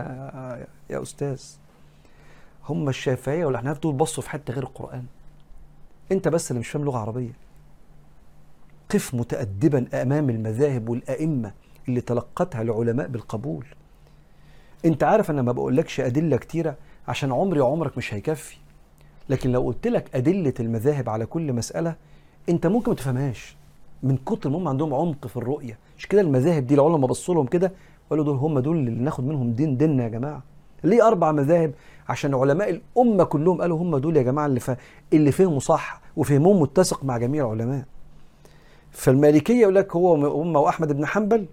يا 0.91 1.03
أستاذ. 1.03 1.43
هم 2.69 2.88
الشافعية 2.88 3.47
والأحناف 3.47 3.79
دول 3.79 3.95
بصوا 3.95 4.23
في 4.23 4.31
حتة 4.31 4.55
غير 4.55 4.62
القرآن. 4.62 5.05
أنت 6.12 6.29
بس 6.29 6.50
اللي 6.50 6.61
مش 6.61 6.69
فاهم 6.69 6.85
لغة 6.85 6.99
عربية. 6.99 7.33
قف 8.91 9.14
متأدبا 9.14 10.03
أمام 10.03 10.31
المذاهب 10.31 10.88
والأئمة 10.88 11.53
اللي 11.88 12.00
تلقتها 12.00 12.62
العلماء 12.62 13.09
بالقبول. 13.09 13.67
أنت 14.85 15.05
عارف 15.05 15.31
أنا 15.31 15.43
ما 15.43 15.53
بقولكش 15.53 16.00
أدلة 16.00 16.37
كتيرة 16.37 16.76
عشان 17.09 17.33
عمري 17.33 17.61
وعمرك 17.61 17.99
مش 17.99 18.14
هيكفي. 18.14 18.57
لكن 19.29 19.53
لو 19.53 19.62
قلت 19.62 19.87
لك 19.87 20.14
أدلة 20.14 20.55
المذاهب 20.61 21.09
على 21.09 21.26
كل 21.26 21.53
مسألة 21.53 21.95
أنت 22.49 22.67
ممكن 22.67 22.91
ما 22.91 22.97
تفهمهاش. 22.97 23.57
من 24.02 24.16
كتر 24.16 24.50
ما 24.50 24.58
هم 24.58 24.68
عندهم 24.68 24.94
عمق 24.94 25.26
في 25.26 25.36
الرؤية. 25.36 25.78
مش 25.98 26.06
كده 26.06 26.20
المذاهب 26.20 26.66
دي 26.66 26.74
العلماء 26.74 27.06
بصوا 27.06 27.34
لهم 27.34 27.46
كده 27.46 27.72
وقالوا 28.06 28.24
دول 28.24 28.36
هم 28.36 28.58
دول 28.58 28.76
اللي 28.76 28.90
ناخد 28.90 29.24
منهم 29.24 29.52
دين 29.52 29.76
ديننا 29.76 30.04
يا 30.04 30.08
جماعة. 30.08 30.42
ليه 30.84 31.06
أربع 31.08 31.32
مذاهب؟ 31.32 31.74
عشان 32.08 32.34
علماء 32.34 32.70
الأمة 32.70 33.24
كلهم 33.24 33.60
قالوا 33.60 33.78
هم 33.78 33.96
دول 33.96 34.16
يا 34.16 34.22
جماعة 34.22 34.46
اللي, 34.46 34.60
ف... 34.60 34.70
اللي 35.12 35.32
فهموا 35.32 35.60
صح 35.60 36.00
وفهمهم 36.16 36.60
متسق 36.60 37.04
مع 37.04 37.18
جميع 37.18 37.52
العلماء. 37.52 37.84
فالمالكية 38.90 39.60
يقول 39.60 39.74
لك 39.74 39.96
هو 39.96 40.42
أمة 40.42 40.60
وأحمد 40.60 40.92
بن 40.92 41.06
حنبل 41.06 41.46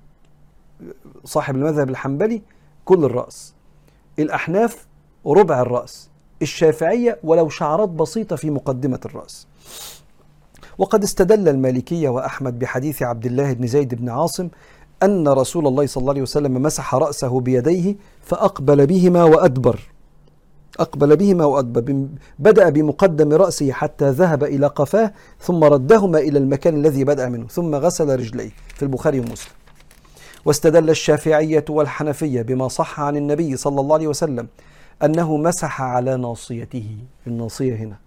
صاحب 1.23 1.55
المذهب 1.55 1.89
الحنبلي 1.89 2.41
كل 2.85 3.03
الرأس. 3.03 3.55
الأحناف 4.19 4.87
ربع 5.25 5.61
الرأس. 5.61 6.09
الشافعية 6.41 7.19
ولو 7.23 7.49
شعرات 7.49 7.89
بسيطة 7.89 8.35
في 8.35 8.49
مقدمة 8.49 8.99
الرأس. 9.05 9.47
وقد 10.81 11.03
استدل 11.03 11.49
المالكية 11.49 12.09
وأحمد 12.09 12.59
بحديث 12.59 13.03
عبد 13.03 13.25
الله 13.25 13.53
بن 13.53 13.67
زيد 13.67 13.95
بن 13.95 14.09
عاصم 14.09 14.49
أن 15.03 15.27
رسول 15.27 15.67
الله 15.67 15.85
صلى 15.85 16.01
الله 16.01 16.11
عليه 16.11 16.21
وسلم 16.21 16.61
مسح 16.61 16.95
رأسه 16.95 17.39
بيديه 17.39 17.95
فأقبل 18.21 18.87
بهما 18.87 19.23
وأدبر. 19.23 19.79
أقبل 20.79 21.15
بهما 21.15 21.45
وأدبر. 21.45 22.07
بدأ 22.39 22.69
بمقدم 22.69 23.33
رأسه 23.33 23.71
حتى 23.71 24.09
ذهب 24.09 24.43
إلى 24.43 24.67
قفاه 24.67 25.13
ثم 25.39 25.63
ردهما 25.63 26.19
إلى 26.19 26.39
المكان 26.39 26.75
الذي 26.75 27.03
بدأ 27.03 27.29
منه 27.29 27.47
ثم 27.47 27.75
غسل 27.75 28.19
رجليه 28.19 28.51
في 28.75 28.83
البخاري 28.83 29.19
ومسلم. 29.19 29.53
واستدل 30.45 30.89
الشافعية 30.89 31.65
والحنفية 31.69 32.41
بما 32.41 32.67
صح 32.67 32.99
عن 32.99 33.17
النبي 33.17 33.57
صلى 33.57 33.81
الله 33.81 33.95
عليه 33.95 34.07
وسلم 34.07 34.47
أنه 35.03 35.37
مسح 35.37 35.81
على 35.81 36.17
ناصيته. 36.17 36.97
الناصية 37.27 37.75
هنا. 37.75 37.97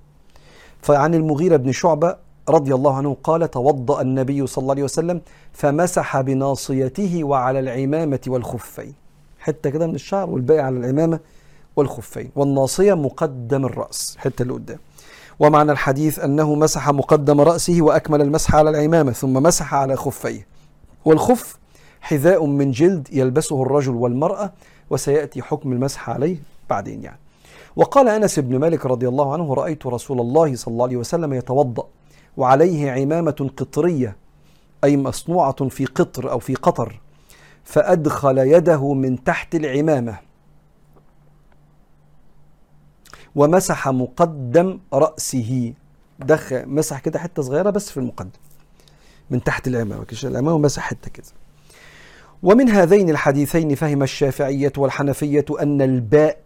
فعن 0.83 1.15
المغيرة 1.15 1.57
بن 1.57 1.73
شعبة 1.73 2.24
رضي 2.49 2.75
الله 2.75 2.97
عنه 2.97 3.17
قال 3.25 3.51
توضأ 3.51 4.01
النبي 4.01 4.47
صلى 4.47 4.63
الله 4.63 4.73
عليه 4.73 4.83
وسلم 4.83 5.21
فمسح 5.53 6.21
بناصيته 6.21 7.25
وعلى 7.25 7.61
العمامة 7.61 8.21
والخفين. 8.27 8.95
حتة 9.39 9.71
كده 9.71 9.87
من 9.87 9.95
الشعر 9.95 10.31
والباقي 10.31 10.61
على 10.61 10.79
العمامة 10.79 11.21
والخفين. 11.77 12.31
والناصية 12.37 12.95
مقدم 12.95 13.65
الرأس 13.65 14.13
الحتة 14.17 14.43
اللي 14.43 14.55
قدام. 14.55 14.79
ومعنى 15.41 15.73
الحديث 15.73 16.19
أنه 16.19 16.55
مسح 16.55 16.91
مقدم 16.91 17.41
رأسه 17.41 17.83
وأكمل 17.83 18.21
المسح 18.21 18.55
على 18.55 18.71
العمامة 18.71 19.13
ثم 19.13 19.33
مسح 19.33 19.75
على 19.75 19.97
خفيه. 19.97 20.47
والخف 21.05 21.59
حذاء 22.01 22.47
من 22.47 22.71
جلد 22.71 23.09
يلبسه 23.13 23.63
الرجل 23.63 23.95
والمرأة 23.95 24.53
وسيأتي 24.91 25.43
حكم 25.43 25.73
المسح 25.73 26.11
عليه 26.11 26.37
بعدين 26.71 27.03
يعني. 27.03 27.19
وقال 27.77 28.09
أنس 28.09 28.39
بن 28.39 28.59
مالك 28.59 28.87
رضي 28.87 29.09
الله 29.09 29.33
عنه 29.33 29.55
رأيت 29.55 29.87
رسول 29.87 30.21
الله 30.21 30.57
صلى 30.57 30.73
الله 30.73 30.85
عليه 30.85 30.97
وسلم 30.97 31.33
يتوضأ 31.33 31.87
وعليه 32.37 32.91
عمامة 32.91 33.51
قطرية 33.57 34.17
أي 34.85 34.97
مصنوعة 34.97 35.69
في 35.69 35.85
قطر 35.85 36.31
أو 36.31 36.39
في 36.39 36.55
قطر 36.55 37.01
فأدخل 37.65 38.39
يده 38.39 38.95
من 38.95 39.25
تحت 39.25 39.55
العمامة. 39.55 40.19
ومسح 43.35 43.89
مقدم 43.89 44.79
رأسه. 44.93 45.73
دخل 46.19 46.69
مسح 46.69 46.99
كده 46.99 47.19
حتة 47.19 47.43
صغيرة 47.43 47.71
بس 47.71 47.91
في 47.91 47.97
المقدم. 47.97 48.31
من 49.31 49.45
تحت 49.45 49.69
العمامة 49.69 50.05
كش 50.05 50.27
العمامة 50.27 50.55
ومسح 50.55 50.83
حتة 50.83 51.11
كده. 51.11 51.27
ومن 52.43 52.69
هذين 52.69 53.11
الحديثين 53.11 53.75
فهم 53.75 54.03
الشافعية 54.03 54.73
والحنفية 54.77 55.45
أن 55.63 55.83
الباء 55.83 56.39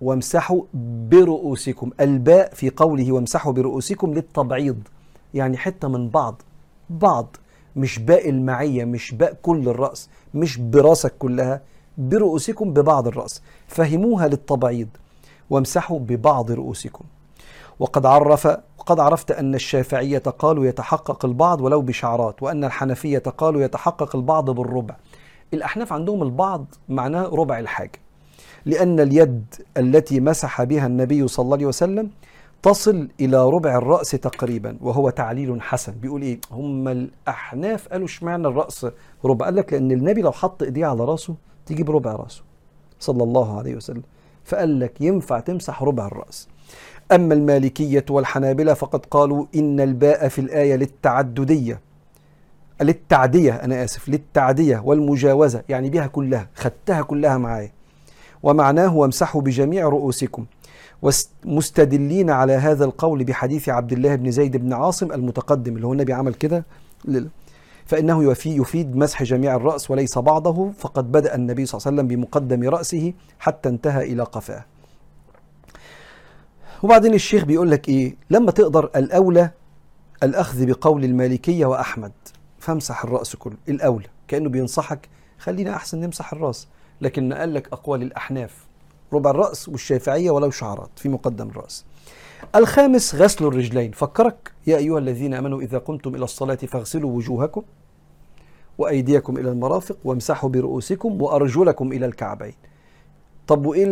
وامسحوا 0.00 0.62
برؤوسكم. 1.10 1.90
الباء 2.00 2.54
في 2.54 2.70
قوله 2.70 3.12
وامسحوا 3.12 3.52
برؤوسكم 3.52 4.14
للتبعيض. 4.14 4.82
يعني 5.34 5.56
حتة 5.56 5.88
من 5.88 6.08
بعض 6.08 6.42
بعض 6.90 7.36
مش 7.76 7.98
باء 7.98 8.28
المعية 8.28 8.84
مش 8.84 9.14
باء 9.14 9.36
كل 9.42 9.68
الرأس 9.68 10.08
مش 10.34 10.58
براسك 10.58 11.14
كلها 11.18 11.60
برؤوسكم 11.98 12.72
ببعض 12.72 13.06
الرأس. 13.08 13.42
فهموها 13.68 14.28
للتبعيض 14.28 14.88
وامسحوا 15.50 15.98
ببعض 15.98 16.50
رؤوسكم. 16.50 17.04
وقد 17.78 18.06
عرف 18.06 18.46
وقد 18.78 19.00
عرفت 19.00 19.30
أن 19.30 19.54
الشافعية 19.54 20.18
قالوا 20.18 20.66
يتحقق 20.66 21.24
البعض 21.24 21.60
ولو 21.60 21.80
بشعرات 21.82 22.42
وأن 22.42 22.64
الحنفية 22.64 23.18
قالوا 23.18 23.62
يتحقق 23.62 24.16
البعض 24.16 24.50
بالربع. 24.50 24.96
الأحناف 25.54 25.92
عندهم 25.92 26.22
البعض 26.22 26.64
معناه 26.88 27.24
ربع 27.24 27.58
الحاجة 27.58 27.98
لأن 28.64 29.00
اليد 29.00 29.54
التي 29.76 30.20
مسح 30.20 30.62
بها 30.62 30.86
النبي 30.86 31.28
صلى 31.28 31.44
الله 31.44 31.56
عليه 31.56 31.66
وسلم 31.66 32.10
تصل 32.64 33.08
إلى 33.20 33.44
ربع 33.50 33.78
الرأس 33.78 34.10
تقريبا 34.10 34.76
وهو 34.80 35.10
تعليل 35.10 35.62
حسن. 35.62 35.92
بيقول 35.92 36.22
إيه؟ 36.22 36.40
هم 36.50 36.88
الأحناف 36.88 37.88
قالوا 37.88 38.06
اشمعنى 38.06 38.48
الرأس 38.48 38.86
ربع؟ 39.24 39.46
قال 39.46 39.56
لك 39.56 39.72
لأن 39.72 39.92
النبي 39.92 40.22
لو 40.22 40.32
حط 40.32 40.62
إيديه 40.62 40.86
على 40.86 41.04
رأسه 41.04 41.34
تجيب 41.66 41.90
ربع 41.90 42.12
رأسه 42.12 42.42
صلى 43.00 43.22
الله 43.22 43.58
عليه 43.58 43.76
وسلم. 43.76 44.02
فقال 44.44 44.80
لك 44.80 45.00
ينفع 45.00 45.40
تمسح 45.40 45.82
ربع 45.82 46.06
الرأس. 46.06 46.48
أما 47.12 47.34
المالكية 47.34 48.04
والحنابلة 48.10 48.74
فقد 48.74 49.06
قالوا 49.06 49.46
إن 49.54 49.80
الباء 49.80 50.28
في 50.28 50.40
الآية 50.40 50.76
للتعددية. 50.76 51.80
للتعدية 52.82 53.52
أنا 53.52 53.84
آسف 53.84 54.08
للتعدية 54.08 54.82
والمجاوزة 54.84 55.62
يعني 55.68 55.90
بها 55.90 56.06
كلها 56.06 56.48
خدتها 56.54 57.02
كلها 57.02 57.38
معايا. 57.38 57.72
ومعناه 58.44 58.96
وامسحوا 58.96 59.40
بجميع 59.40 59.88
رؤوسكم. 59.88 60.44
مستدلين 61.44 62.30
على 62.30 62.52
هذا 62.52 62.84
القول 62.84 63.24
بحديث 63.24 63.68
عبد 63.68 63.92
الله 63.92 64.14
بن 64.14 64.30
زيد 64.30 64.56
بن 64.56 64.72
عاصم 64.72 65.12
المتقدم 65.12 65.76
اللي 65.76 65.86
هو 65.86 65.92
النبي 65.92 66.12
عمل 66.12 66.34
كده 66.34 66.64
فإنه 67.86 68.30
يفي 68.30 68.56
يفيد 68.56 68.96
مسح 68.96 69.22
جميع 69.22 69.56
الرأس 69.56 69.90
وليس 69.90 70.18
بعضه 70.18 70.70
فقد 70.78 71.12
بدأ 71.12 71.34
النبي 71.34 71.66
صلى 71.66 71.78
الله 71.78 71.86
عليه 71.86 71.96
وسلم 71.96 72.08
بمقدم 72.08 72.68
رأسه 72.68 73.12
حتى 73.38 73.68
انتهى 73.68 74.12
إلى 74.12 74.22
قفاه. 74.22 74.64
وبعدين 76.82 77.14
الشيخ 77.14 77.44
بيقول 77.44 77.70
لك 77.70 77.88
إيه؟ 77.88 78.16
لما 78.30 78.50
تقدر 78.50 78.90
الأولى 78.96 79.50
الأخذ 80.22 80.66
بقول 80.66 81.04
المالكية 81.04 81.66
وأحمد 81.66 82.12
فامسح 82.58 83.04
الرأس 83.04 83.36
كله 83.36 83.56
الأولى 83.68 84.06
كأنه 84.28 84.48
بينصحك 84.48 85.08
خلينا 85.38 85.76
أحسن 85.76 86.00
نمسح 86.00 86.32
الرأس. 86.32 86.68
لكن 87.00 87.32
قال 87.32 87.54
لك 87.54 87.68
أقوال 87.72 88.02
الأحناف؟ 88.02 88.66
ربع 89.12 89.30
الرأس 89.30 89.68
والشافعية 89.68 90.30
ولو 90.30 90.50
شعرات 90.50 90.90
في 90.96 91.08
مقدم 91.08 91.48
الرأس. 91.48 91.84
الخامس 92.56 93.14
غسل 93.14 93.46
الرجلين. 93.46 93.90
فكرك 93.90 94.52
يا 94.66 94.76
أيها 94.76 94.98
الذين 94.98 95.34
آمنوا 95.34 95.60
إذا 95.60 95.78
قمتم 95.78 96.14
إلى 96.14 96.24
الصلاة 96.24 96.54
فاغسلوا 96.54 97.10
وجوهكم 97.10 97.62
وأيديكم 98.78 99.38
إلى 99.38 99.50
المرافق 99.50 99.96
وامسحوا 100.04 100.50
برؤوسكم 100.50 101.22
وأرجلكم 101.22 101.92
إلى 101.92 102.06
الكعبين. 102.06 102.54
طب 103.46 103.66
وإيه 103.66 103.84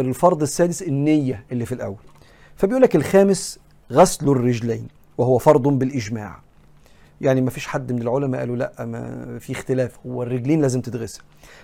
الفرض 0.00 0.42
السادس؟ 0.42 0.82
النية 0.82 1.44
اللي 1.52 1.66
في 1.66 1.72
الأول. 1.72 1.96
فبيقول 2.56 2.82
لك 2.82 2.96
الخامس 2.96 3.58
غسل 3.92 4.28
الرجلين 4.28 4.88
وهو 5.18 5.38
فرض 5.38 5.62
بالإجماع. 5.62 6.43
يعني 7.20 7.40
ما 7.40 7.50
فيش 7.50 7.66
حد 7.66 7.92
من 7.92 8.02
العلماء 8.02 8.40
قالوا 8.40 8.56
لا 8.56 8.72
ما 8.84 9.38
في 9.38 9.52
اختلاف. 9.52 9.98
هو 10.06 10.22
الرجلين 10.22 10.60
لازم 10.60 10.80
تتغسل 10.80 11.22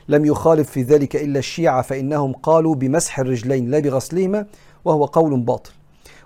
لم 0.09 0.25
يخالف 0.25 0.71
في 0.71 0.83
ذلك 0.83 1.17
إلا 1.17 1.39
الشيعة 1.39 1.83
فإنهم 1.83 2.33
قالوا 2.33 2.75
بمسح 2.75 3.19
الرجلين 3.19 3.71
لا 3.71 3.79
بغسلهما 3.79 4.47
وهو 4.85 5.05
قول 5.05 5.41
باطل. 5.41 5.71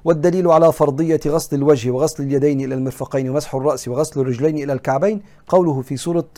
والدليل 0.04 0.49
على 0.49 0.73
فرضية 0.73 1.21
غسل 1.26 1.57
الوجه 1.57 1.90
وغسل 1.90 2.23
اليدين 2.23 2.61
إلى 2.61 2.75
المرفقين 2.75 3.28
ومسح 3.31 3.54
الرأس 3.54 3.88
وغسل 3.88 4.21
الرجلين 4.21 4.59
إلى 4.59 4.73
الكعبين 4.73 5.23
قوله 5.49 5.83
في 5.83 5.97
سورة 5.97 6.28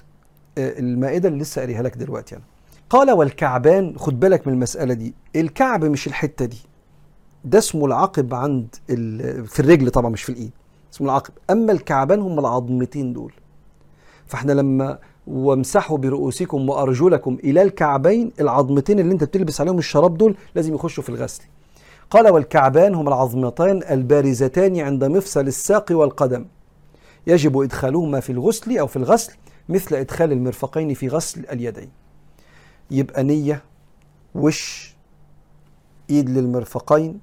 آه، 0.58 0.78
المائدة 0.78 1.28
اللي 1.28 1.40
لسه 1.40 1.60
قاريها 1.60 1.82
لك 1.82 1.96
دلوقتي 1.96 2.34
يعني. 2.34 2.46
قال 2.90 3.10
والكعبان 3.12 3.94
خد 3.98 4.20
بالك 4.20 4.46
من 4.46 4.52
المسألة 4.52 4.94
دي 4.94 5.14
الكعب 5.36 5.84
مش 5.84 6.06
الحتة 6.06 6.44
دي. 6.44 6.58
ده 7.44 7.58
اسمه 7.58 7.86
العقب 7.86 8.34
عند 8.34 8.74
في 9.46 9.60
الرجل 9.60 9.90
طبعا 9.90 10.10
مش 10.10 10.22
في 10.22 10.32
الإيد. 10.32 10.52
اسمه 10.92 11.06
العقب. 11.06 11.34
أما 11.50 11.72
الكعبان 11.72 12.20
هم 12.20 12.38
العظمتين 12.38 13.12
دول. 13.12 13.32
فإحنا 14.26 14.52
لما 14.52 14.98
وامسحوا 15.26 15.98
برؤوسكم 15.98 16.68
وأرجلكم 16.68 17.38
إلى 17.44 17.62
الكعبين 17.62 18.32
العظمتين 18.40 18.98
اللي 19.00 19.12
أنت 19.12 19.24
بتلبس 19.24 19.60
عليهم 19.60 19.78
الشراب 19.78 20.18
دول 20.18 20.36
لازم 20.54 20.74
يخشوا 20.74 21.02
في 21.02 21.08
الغسل. 21.08 21.42
قال 22.10 22.28
والكعبان 22.28 22.94
هما 22.94 23.08
العظمتان 23.08 23.82
البارزتان 23.90 24.80
عند 24.80 25.04
مفصل 25.04 25.46
الساق 25.46 25.86
والقدم. 25.90 26.46
يجب 27.26 27.58
إدخالهما 27.60 28.20
في 28.20 28.32
الغسل 28.32 28.78
أو 28.78 28.86
في 28.86 28.96
الغسل 28.96 29.32
مثل 29.68 29.94
إدخال 29.94 30.32
المرفقين 30.32 30.94
في 30.94 31.08
غسل 31.08 31.46
اليدين. 31.52 31.88
يبقى 32.90 33.22
نية 33.22 33.62
وش 34.34 34.94
إيد 36.10 36.30
للمرفقين 36.30 37.20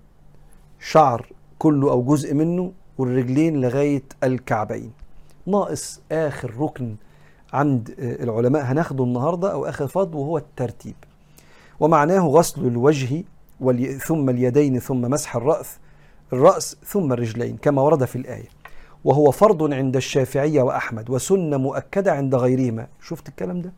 شعر 0.79 1.29
كله 1.59 1.91
أو 1.91 2.03
جزء 2.03 2.33
منه 2.33 2.71
والرجلين 2.97 3.61
لغاية 3.61 4.03
الكعبين. 4.23 4.91
ناقص 5.47 6.01
آخر 6.11 6.53
ركن 6.59 6.95
عند 7.53 7.95
العلماء. 7.99 8.63
هناخده 8.63 9.03
النهاردة 9.03 9.51
أو 9.51 9.65
آخر 9.65 9.87
فضل 9.87 10.17
وهو 10.17 10.37
الترتيب. 10.37 10.95
ومعناه 11.79 12.27
غسل 12.27 12.67
الوجه 12.67 13.23
ثم 13.97 14.29
اليدين 14.29 14.79
ثم 14.79 15.01
مسح 15.01 15.35
الرأس 15.35 15.77
الرأس 16.33 16.77
ثم 16.85 17.13
الرجلين 17.13 17.57
كما 17.57 17.81
ورد 17.81 18.05
في 18.05 18.15
الآية. 18.15 18.47
وهو 19.03 19.31
فرض 19.31 19.73
عند 19.73 19.95
الشافعية 19.95 20.61
وأحمد 20.61 21.09
وسنة 21.09 21.57
مؤكدة 21.57 22.11
عند 22.11 22.35
غيرهما. 22.35 22.87
شفت 23.01 23.29
الكلام 23.29 23.61
ده؟ 23.61 23.73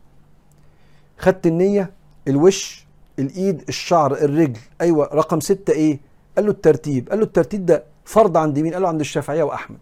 خدت 1.17 1.47
النية 1.47 1.91
الوش 2.27 2.85
الإيد 3.19 3.63
الشعر 3.69 4.13
الرجل. 4.13 4.59
أيوة 4.81 5.09
رقم 5.13 5.39
ستة 5.39 5.73
إيه؟ 5.73 5.99
قال 6.35 6.45
له 6.45 6.51
الترتيب. 6.51 7.09
قال 7.09 7.19
له 7.19 7.25
الترتيب 7.25 7.65
ده 7.65 7.83
فرض 8.05 8.37
عند 8.37 8.59
مين؟ 8.59 8.73
قال 8.73 8.81
له 8.81 8.87
عند 8.87 8.99
الشافعية 8.99 9.43
وأحمد. 9.43 9.77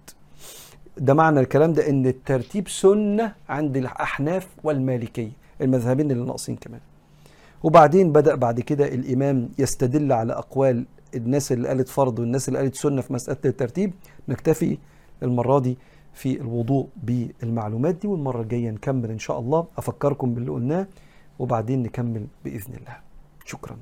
ده 0.97 1.13
معنى 1.13 1.39
الكلام 1.39 1.73
ده 1.73 1.89
إن 1.89 2.05
الترتيب 2.07 2.67
سنة 2.67 3.35
عند 3.49 3.77
الأحناف 3.77 4.47
والمالكية 4.63 5.31
المذهبين 5.61 6.11
اللي 6.11 6.25
ناقصين 6.25 6.55
كمان. 6.55 6.79
وبعدين 7.63 8.11
بدأ 8.11 8.35
بعد 8.35 8.59
كده 8.59 8.87
الإمام 8.87 9.49
يستدل 9.59 10.11
على 10.11 10.33
أقوال 10.33 10.85
الناس 11.15 11.51
اللي 11.51 11.67
قالت 11.67 11.89
فرض 11.89 12.19
والناس 12.19 12.47
اللي 12.47 12.59
قالت 12.59 12.75
سنة 12.75 13.01
في 13.01 13.13
مسألة 13.13 13.37
الترتيب. 13.45 13.93
نكتفي 14.27 14.77
المرة 15.23 15.59
دي 15.59 15.77
في 16.13 16.41
الوضوء 16.41 16.87
بالمعلومات 17.03 17.95
دي 17.95 18.07
والمرة 18.07 18.41
الجاية 18.41 18.69
نكمل 18.71 19.11
إن 19.11 19.19
شاء 19.19 19.39
الله. 19.39 19.67
أفكركم 19.77 20.33
باللي 20.33 20.51
قلناه 20.51 20.87
وبعدين 21.39 21.83
نكمل 21.83 22.27
بإذن 22.45 22.73
الله. 22.73 22.97
شكراً. 23.45 23.77